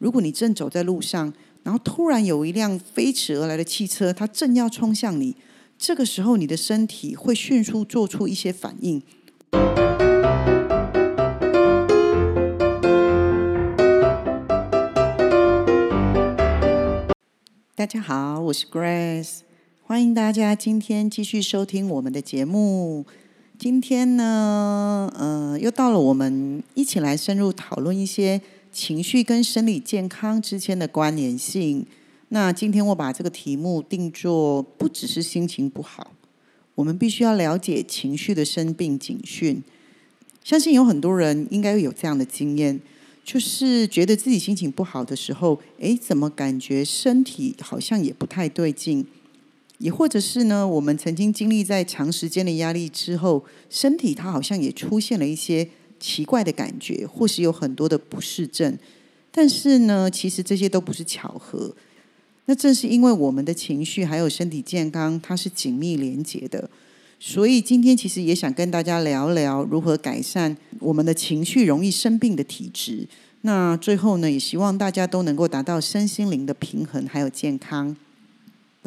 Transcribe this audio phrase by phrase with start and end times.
[0.00, 1.30] 如果你正走在路上，
[1.62, 5.36] 然后突然有一辆飞驰而来的汽车，它正要冲向你，
[5.76, 9.02] 这个时候你的身体会迅速做出一些反应。
[17.74, 19.40] 大家好，我是 Grace，
[19.82, 23.04] 欢迎大家今天继续收听我们的节目。
[23.58, 28.40] 今天呢，呃，又到了我们一起来深入讨论一些。
[28.72, 31.84] 情绪跟生理健康之间的关联性。
[32.28, 36.12] 那今天我把这个题目定做，不只是心情不好，
[36.76, 39.62] 我们必须要了解情绪的生病警讯。
[40.44, 42.80] 相信有很多人应该有这样的经验，
[43.24, 49.04] 就是觉得自己心情不好的时候，诶，怎么感觉身体好像也不太对劲？
[49.78, 55.68] 也或者是呢，我们曾经经历在长时间的压力之后，身体它好像也出现了一些。
[56.00, 58.76] 奇怪的感觉，或是有很多的不适症，
[59.30, 61.72] 但是呢，其实这些都不是巧合。
[62.46, 66.68] 那正是因为我们的情绪还有身体健康，它是紧密连结的。
[67.20, 73.06] 所以今天其实也想跟大家聊聊如何改善我们的情绪容易生病的体质。
[73.42, 77.94] 那最后呢，也希望大家都能够达到身心灵的平衡还有健康。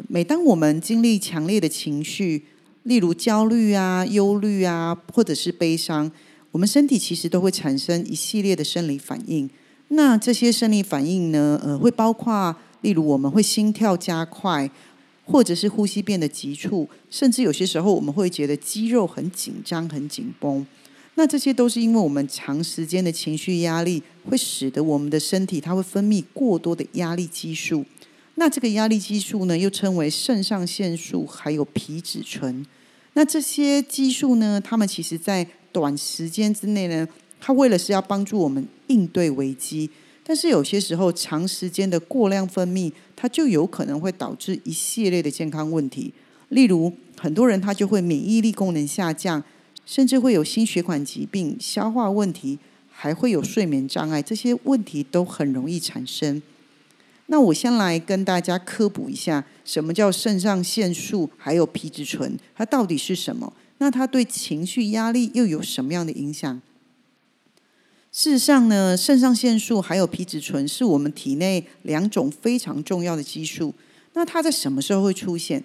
[0.08, 2.42] 每当我们经历强烈的情绪，
[2.82, 6.10] 例如焦虑啊、忧虑啊，或者是悲伤。
[6.54, 9.50] 我们身体其实都会产生一系列的生理反应，
[9.88, 14.70] 那这些生理反应呢，呃，会包括，例如我们会心跳加快，
[15.24, 20.64] 或者是呼吸变得急促，甚至有些时候我们会觉得肌肉很紧张、很紧绷。
[21.16, 27.84] 那这些都是因为我们长时间的情绪压力，会使得我们的身体它会分泌过多的压力激素。
[28.36, 32.64] 那这个压力激素呢，又称为肾上腺素，还有皮质醇。
[33.14, 37.08] 那这些激素呢，它们其实在短时间之内呢，
[37.40, 39.88] 它为了是要帮助我们应对危机，
[40.24, 46.12] 但是有些时候长时间的过量分泌，它就有可能会导致一系列的健康问题。
[46.48, 49.42] 例如，很多人他就会免疫力功能下降，
[49.86, 52.58] 甚至会有心血管疾病、消化问题，
[52.90, 56.42] 还会有睡眠障碍，这些问题都很容易产生。
[57.26, 63.52] 那我先来跟大家科普一下，什么叫肾上腺素，还有皮质醇，它到底是什么？
[63.78, 66.60] 那它对情绪压力又有什么样的影响？
[68.12, 73.74] 事实上呢，肾上腺素还有皮质醇是我们体内两种非常重要的激素。
[74.12, 75.64] 那它在什么时候会出现？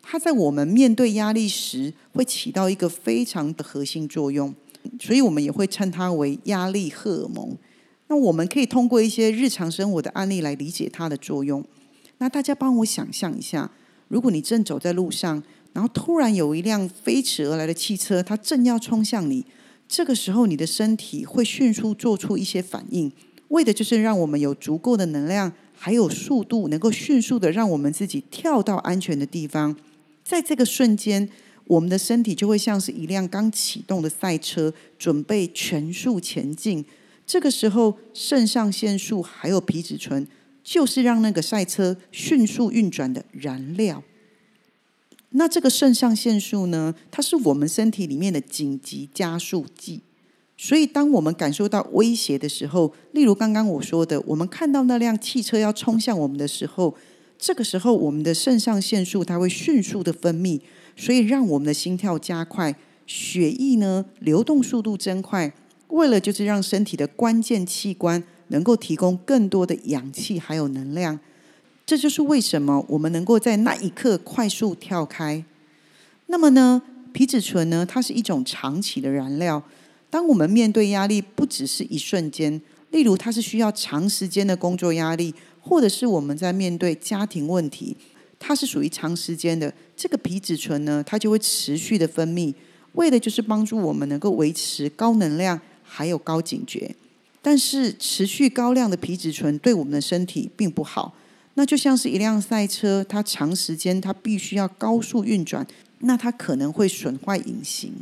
[0.00, 4.54] 它在我们面对压力时会起到一个非常的核心作用，
[4.98, 7.54] 所以我们也会称它为压力荷尔蒙。
[8.10, 11.64] 那我们可以通过一些日常生活的案例来理解它的作用。
[12.18, 13.70] 那大家帮我想象一下，
[14.08, 15.42] 如果你正走在路上。
[15.72, 19.46] 然后突然有一辆飞驰而来的汽车，它正要冲向你。
[19.86, 23.12] 这个时候，你的身体会迅速做出一些反应，
[23.50, 29.76] 为的就是让我们有足够的能量，还有速度，能够迅速的让我们自己跳到安全的地方。
[30.24, 31.28] 在这个瞬间，
[31.68, 36.84] 我们的身体就会像是一辆刚启动的赛车，准备全速前进。
[37.30, 40.26] 这个时候，肾上腺素还有皮质醇，
[40.64, 44.02] 就是让那个赛车迅速运转的燃料。
[45.28, 46.92] 那这个肾上腺素呢？
[47.08, 50.00] 它是我们身体里面的紧急加速剂。
[50.58, 56.96] 所以，当我们感受到威胁的时候，例如刚刚我说的，我们看到那辆汽车要冲向我们的时候，
[57.38, 60.60] 这个时候我们的肾上腺素它会迅速的分泌，
[60.96, 62.74] 所以让我们的心跳加快，
[63.06, 65.54] 血液呢流动速度增快，
[65.90, 71.18] 为了就是让身体的关键器官能够提供更多的氧气还有能量。
[71.86, 75.44] 这就是为什么我们能够在那一刻快速跳开。
[76.26, 76.80] 那么呢，
[77.12, 79.62] 皮质醇呢，它是一种长期的燃料。
[80.08, 87.96] 当我们面对压力，不只是一瞬间，例如它是需要长时间的工作压力，或者是我们在面对家庭问题，
[88.38, 89.72] 它是属于长时间的。
[89.96, 92.54] 这个皮质醇呢，它就会持续的分泌，
[92.92, 96.94] 为的就是帮助我们能够维持高能量，还有高警觉。
[97.42, 101.14] 但是持续高量的皮质醇对我们的身体并不好。
[101.54, 105.66] 那就像是一辆赛车，它长时间它必须要高速运转，
[105.98, 107.92] 那它可能会损坏引擎。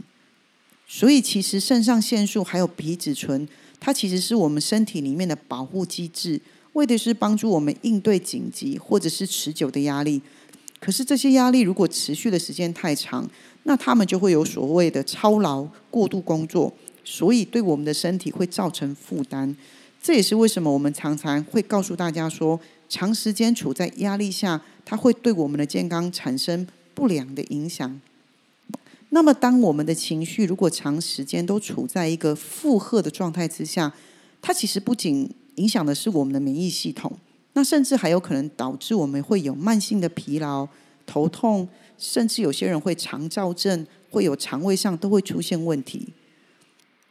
[0.87, 3.49] 所以，其实肾上腺素还有皮质醇，
[3.81, 6.41] 它其实是我们身体里面的保护机制，
[6.75, 10.21] 为的是帮助我们应对紧急或者是持久的压力。
[10.81, 13.29] 可是，这些压力如果持续的时间太长，
[13.65, 16.73] 那他们就会有所谓的超劳、过度工作，
[17.11, 19.57] 所以对我们的身体会造成负担。
[20.03, 22.61] 这也是为什么我们常常会告诉大家说。
[22.91, 28.01] 长时间处在压力下，它会对我们的健康产生不良的影响。
[29.11, 33.93] 那么，当我们的情绪如果长时间都处在一个负荷的状态之下，
[34.41, 37.13] 它其实不仅影响的是我们的免疫系统。
[37.53, 40.67] 那甚至还有可能导致我们会有慢性的疲劳、
[41.05, 41.69] 头痛，
[41.99, 46.09] 甚至有些人会肠躁症，会有肠胃上都会出现问题。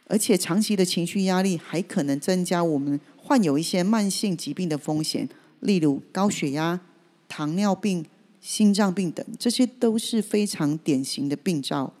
[0.08, 5.28] 而且长期的情绪压力还可能增加我们患有一些慢性疾病的风险，
[5.60, 6.80] 例如高血压、
[7.28, 8.04] 糖尿病、
[8.40, 11.92] 心脏病等，这些都是非常典型的病灶。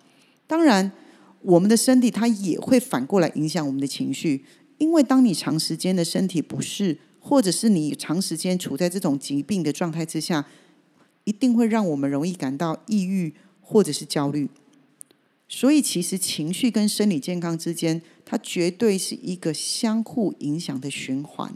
[0.46, 0.90] 当然，
[1.42, 4.44] 我们的身体它也会反过来影响我们的情绪，
[4.78, 10.46] 因为当你长时间的身体不适，或者是你长时间处在这种疾病的状态之下，
[11.24, 14.48] 一定会让我们容易感到抑郁或者是焦虑。
[15.48, 21.52] 所以，其实情绪跟生理健康之间，它绝对是一个相互影响的循环。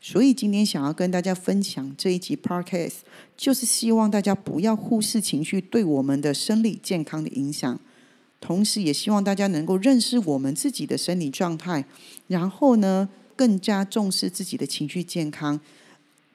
[0.00, 3.00] 所以，今天想要跟大家分享这一集 podcast，
[3.36, 7.78] 就是希望大家不要忽视情绪对我们的生理健康的影响，
[8.40, 11.84] 同时也希望大家能够认识我们自己的生理状态，
[12.28, 13.08] 然后呢。
[13.34, 15.58] 更加重视自己的情绪健康，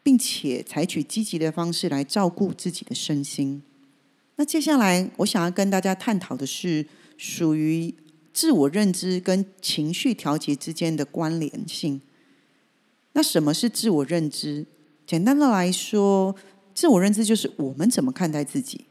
[0.03, 3.61] 并且采取积极的方式来照顾自己的身心。
[4.37, 6.85] 那接下来我想要跟大家探讨的是
[7.17, 7.93] 属于
[8.31, 12.01] 自我认知跟情绪调节之间的关联性。
[13.13, 14.65] 那什么是自我认知？
[15.05, 16.35] 简单的来说，
[16.75, 18.85] 自我认知就是我们怎么看待自己，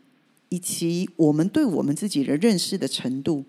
[0.48, 3.44] 以及我们对我们自己的认识的程度。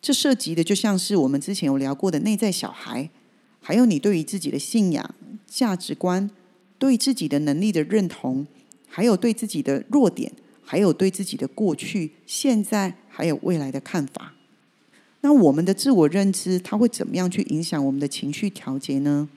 [0.00, 3.10] 这涉及的就像是我们之前有聊过的内在小孩。
[3.64, 5.14] 还有你对于自己的信仰、
[5.46, 6.28] 价值观、
[6.78, 8.44] 对自己的能力的认同，
[8.88, 10.32] 还有对自己的弱点，
[10.72, 14.32] 还有对自己的过去、现在还有未来的看法。
[15.20, 19.28] 那我们的自我认知，它会怎么样去影响我们的情绪调节呢？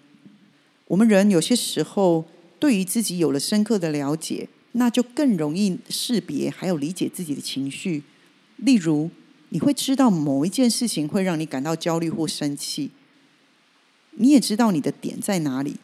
[0.87, 2.23] 我们人有些时候
[2.57, 8.03] 对于自己有了深刻的了解，那就更容易识别还有理解自己的情绪。
[8.55, 9.09] 例如，
[9.49, 12.91] 你会知道某一件事情会让你感到焦虑或生气。
[14.11, 15.75] 你也知道你的点在哪里，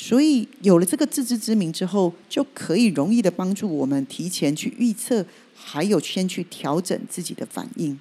[0.00, 7.98] 所以有了这个自知之明之后，就可以容易的帮助我们提前去预测，还有先去调整自己的反应。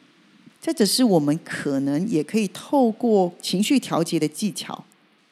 [0.62, 4.86] 再者是我们可能也可以透过情绪调节的技巧，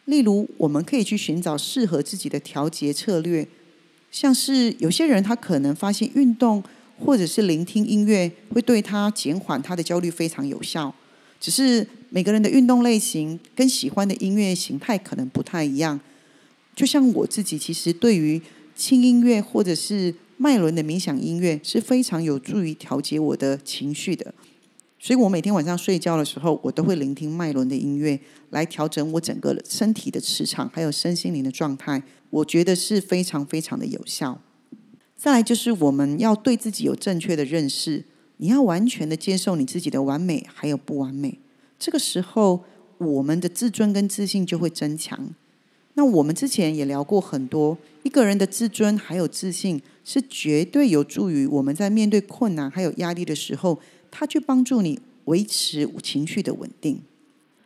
[0.06, 3.48] 例如我们可以去寻找适合自己的调节策略，
[4.10, 6.64] 像是有些人他可能发现运动
[6.98, 10.92] 或者是聆听音乐会对他减缓他的焦虑非常有效。
[11.40, 16.00] 只是每个人的运动类型跟喜欢的音乐形态可能不太一样。
[16.76, 18.42] 就像我自己，其实对于
[18.76, 24.34] 轻音乐或者是麦伦的冥想音乐是非常有助于调节我的情绪的。
[25.00, 28.20] 所以我每天晚上睡觉的时候，我都会聆听麦伦的音乐，
[28.50, 32.04] 来调整我整个身体的磁场，还有身心灵的状态。
[32.32, 34.42] 我觉得是非常非常的有效。
[35.16, 38.04] 再来就是我们要对自己有正确的认识。
[38.38, 41.40] 你要完全的接受你自己的完美，还有不完美。
[41.80, 42.66] 这个时候，
[42.98, 45.34] 我们的自尊跟自信就会增强。
[45.96, 53.80] 那我们之前也聊过很多，一个人的自尊还有自信，是绝对有助于我们在面对困难还有压力的时候，
[54.12, 57.02] 他去帮助你维持情绪的稳定。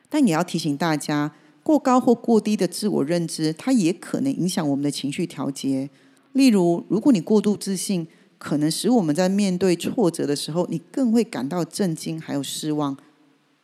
[0.09, 5.89] 但也要提醒大家，过高或过低的自我认知，它也可能影响我们的情绪调节。
[6.33, 12.95] 例如，如果你过度自信，可能使我们在面对挫折的时候，你更会感到震惊，还有失望；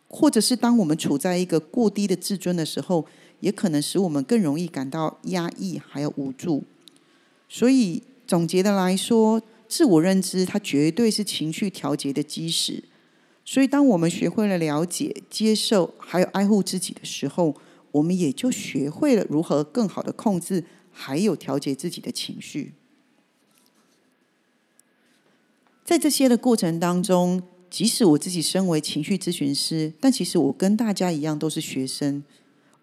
[0.07, 3.05] 或者是当我们处在一个过低的自尊的时候，
[3.39, 6.63] 也可能使我们更容易感到压抑，还有无助。
[7.47, 12.83] 所以总结的来说，自我认知它绝对是情绪调节的基石。
[13.47, 17.55] 所以，当我们学会了了解、接受，还有爱护自己的时候，
[17.91, 22.73] 我们也就学会了如何更好的控制，还有调节自己的情绪。
[25.83, 32.23] 在这些的过程当中，即使我自己身为情绪咨询师，但其实我跟大家一样都是学生。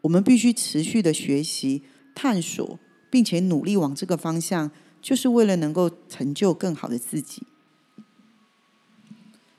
[0.02, 1.82] 我们必须持续的学习、
[2.14, 2.78] 探索，
[3.11, 7.42] 并且努力往这个方向，就是为了能够成就更好的自己。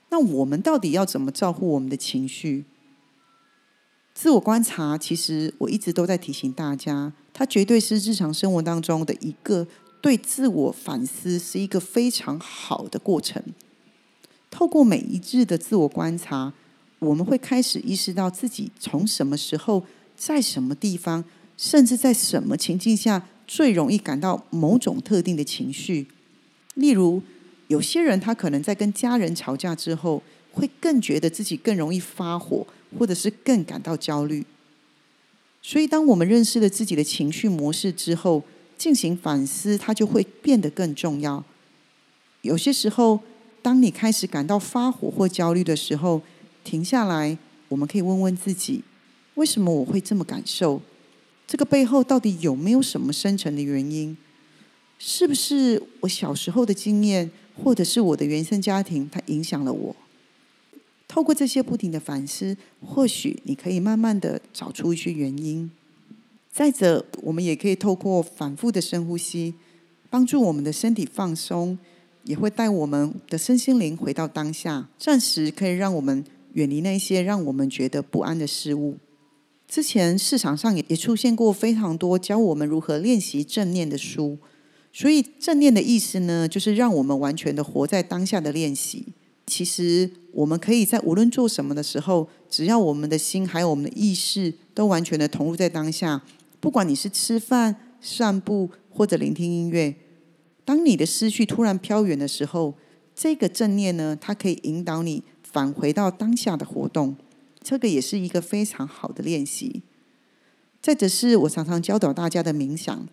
[0.09, 2.65] 那我们到底要怎么照顾我们的情绪？
[4.13, 9.67] 自我观察，其实我一直都在提醒大家，它绝对是日常生活当中的一个。
[10.01, 13.41] 对自我反思是一个非常好的过程。
[14.51, 16.51] 透过每一日的自我观察，
[16.99, 19.85] 我们会开始意识到自己从什么时候、
[20.15, 21.23] 在什么地方，
[21.57, 26.07] 甚至在什么情境下最容易感到某种特定的情绪。
[26.75, 27.21] 例如，
[27.67, 32.65] 有些人他可能在跟家人吵架之后，会更觉得自己更容易发火，
[32.97, 34.45] 或者是更感到焦虑。
[35.61, 38.43] 所以，当我们认识了自己的情绪模式之后，
[38.77, 41.43] 进行反思，它就会变得更重要。
[42.41, 43.21] 有些时候，
[43.61, 46.21] 当你开始感到发火或焦虑的时候，
[46.63, 47.37] 停下来，
[47.69, 48.83] 我们可以问问自己：
[49.35, 50.81] 为什么我会这么感受？
[51.47, 54.15] 这个背后到底有没有什么深层的原因？
[54.97, 57.29] 是不是我小时候的经验，
[57.61, 59.95] 或者是我的原生家庭，它影响了我？
[61.07, 65.69] 透过这些不停的反思，或许你可以慢慢的找出一些原因。
[66.51, 69.53] 再者，我们也可以透过反复的深呼吸，
[70.09, 71.77] 帮助我们的身体放松，
[72.23, 76.23] 也会带我们的身心灵回到当下，暂时可以让我们
[76.53, 78.97] 远离那些让我们觉得不安的事物。
[79.73, 84.37] 之前市场上也也出现过非常多教我们如何练习正念的书，
[84.91, 89.07] 所以正念的意思呢，就是让我们完全的活在当下的练习。
[89.47, 96.21] 其实，我们可以在无论做什么的时候，只要我们的心还有我们的意识都完全的投入在当下，
[96.59, 99.95] 不管你是吃饭、散步或者聆听音乐，
[100.63, 102.75] 当你的思绪突然飘远的时候，
[103.15, 107.15] 这个正念呢，它可以引导你返回到当下的活动，
[107.63, 109.81] 这个也是一个非常好的练习。
[110.81, 113.07] 再者是我常常教导大家的冥想，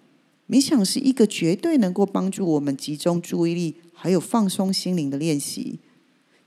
[0.48, 5.78] 冥想是一个绝对能够帮助我们集中注意力还有放松心灵的练习。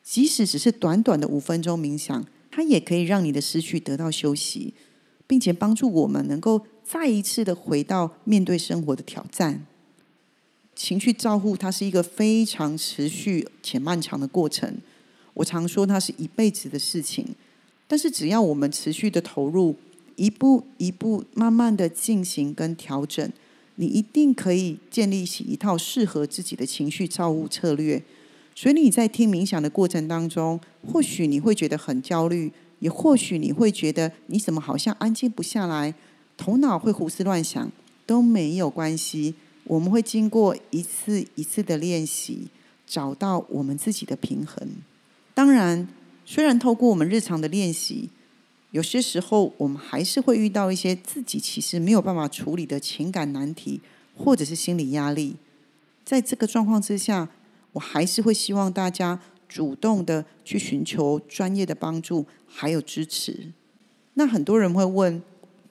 [0.04, 4.74] 即使只是短短的五分钟冥想，它也可以让你的思绪得到休息，
[5.26, 9.66] 并且帮助我们能够再一次的回到面对生活的挑战。
[10.76, 14.80] 情绪照护它是一个非常持续且漫长的过程，
[15.36, 17.34] 我常说它是一辈子的事情。
[17.94, 19.76] 但是只要我们持续的投入，
[20.16, 23.32] 一步一步慢慢的进行跟调整，
[23.76, 28.02] 你一定可以建立起一套适合自己的情绪照护策略。
[28.56, 30.60] 所以你在听冥想的过程当中，
[30.92, 35.94] 或许你会觉得很焦虑，也或许你会觉得你怎么好像安静不下来，
[36.36, 37.72] 头脑会胡思乱想，
[38.08, 39.36] 都没有关系。
[39.66, 42.48] 我们会经过一次一次的练习，
[42.88, 44.68] 找到我们自己的平衡。
[45.36, 45.88] 当然，
[46.26, 48.10] 虽然透过我们日常的练习，
[48.72, 53.82] 有些时候我们还是会遇到一些自己其实没有办法处理的情感难题，
[54.16, 55.36] 或者是心理压力。
[56.06, 57.30] 在这个状况之下，
[57.74, 63.52] 我还是会希望大家主动的去寻求专业的帮助，还有支持。
[64.16, 65.22] 那很多人会问，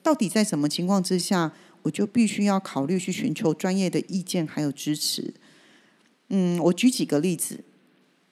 [0.01, 1.51] 到底在什么情况之下，
[1.83, 5.33] 我就必须要考虑去寻求专业的意见还有支持？
[6.29, 7.63] 嗯，我举几个例子，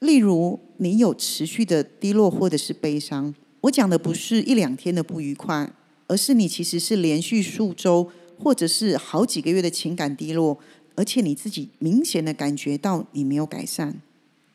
[0.02, 5.72] 例如你有持续的低落或者是悲伤，我讲的不是一两天的不愉快，
[6.08, 10.60] 而是你其实是连续数周或者是好几个月的情感低落。
[10.96, 14.02] 而且你自己明显的感觉到你没有改善，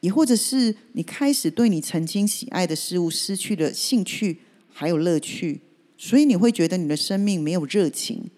[0.00, 5.62] 也或者是你开始对你曾经喜爱的事物失去了兴趣，还有乐趣，
[5.96, 8.30] 所以你会觉得你的生命没有热情。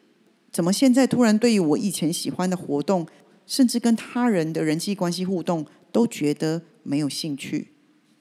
[0.53, 3.07] 怎么现在突然对于我以前喜欢的活动，
[3.47, 7.69] 甚至跟他人的人际关系互动，都觉得没有兴趣？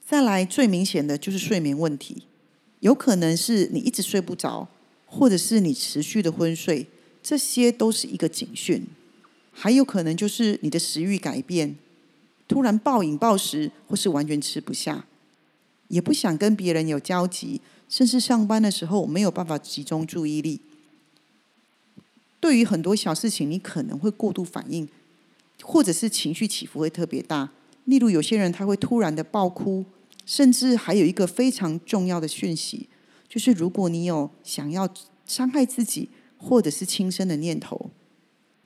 [0.06, 2.24] 再来最明显的就是睡眠问题，
[2.80, 4.68] 有可能是你一直睡不着，
[5.06, 6.86] 或者是你持续的昏睡，
[7.22, 8.86] 这些都是一个警讯。
[9.50, 11.76] 还有可能就是你的食欲改变，
[12.46, 15.06] 突然暴饮暴食，或是完全吃不下，
[15.88, 20.60] 也不想跟别人有交集，甚至上班的时候没有办法集中注意力。
[22.38, 24.88] 对于很多小事情，你可能会过度反应，
[25.62, 27.50] 或者是情绪起伏会特别大。
[27.88, 29.82] 例如，有些人他会突然的爆哭，
[30.26, 32.86] 甚至还有一个非常重要的讯息，
[33.26, 34.86] 就是如果你有想要
[35.24, 37.90] 伤害自己或者是轻生的念头。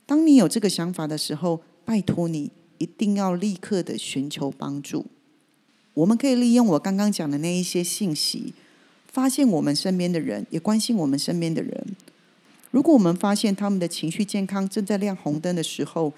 [0.04, 5.06] 当你有这个想法的时候，拜托你一定要立刻的寻求帮助。
[5.94, 8.52] 我们可以利用我刚刚讲的那一些信息，
[9.06, 11.86] 发现我们身边的人，也关心我们身边的人。
[12.72, 16.12] 如果我们发现他们的情绪健康正在亮红灯的时候，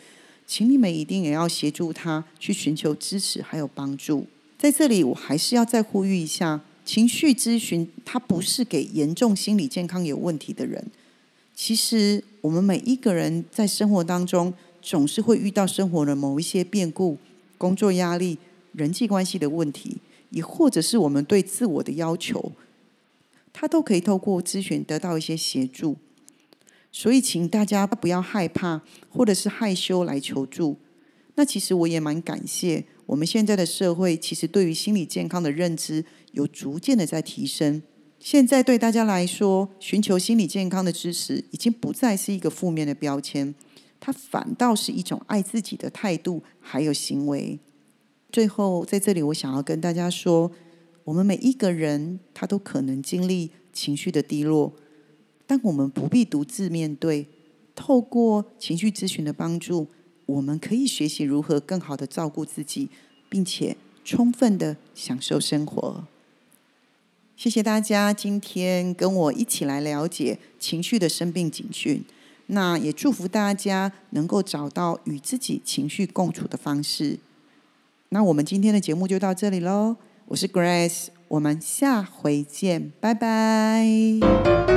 [0.46, 4.26] 请你们一定也要协助他去寻求支持还有帮助。
[4.58, 10.86] 在这里，我还是要再呼吁一下：情绪咨询它不是给严重心理健康有问题的人。
[11.54, 17.16] 其实，我们每一个人在生活当中，总是会遇到生活的某一些变故、
[17.56, 18.38] 工作压力、
[18.72, 19.98] 人际关系的问题，
[20.30, 22.52] 也或者是我们对自我的要求，
[23.52, 25.96] 他都可以透过咨询得到一些协助。
[26.96, 30.78] 所以，请大家不要害怕，或者是害羞来求助。
[31.34, 37.82] 那其实我也蛮感谢，我们现在的社会其实对于心理健康的认知有逐渐的在提升。
[38.20, 43.52] 现在对大家来说，寻求心理健康的支持已经不再是一个负面的标签，
[43.98, 47.58] 它反倒是一种爱自己的态度还有行为。
[48.30, 50.52] 最后，在这里我想要跟大家说，
[51.02, 54.72] 我们每一个人他都可能经历情绪的低落，
[55.46, 57.26] 但我们不必独自面对。
[57.74, 59.88] 透过情绪咨询的帮助，
[60.26, 62.88] 我们可以学习如何更好的照顾自己，
[63.28, 66.04] 并且充分的享受生活。
[67.36, 72.04] 谢谢大家今天跟我一起来了解情绪的生病警讯。
[72.46, 77.18] 那也祝福大家能够找到与自己情绪共处的方式。
[78.10, 79.96] 那我们今天的节目就到这里喽，
[80.26, 84.73] 我是 Grace，我们下回见，拜拜。